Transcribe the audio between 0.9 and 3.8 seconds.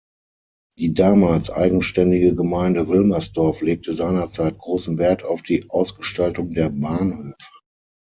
damals eigenständige Gemeinde Wilmersdorf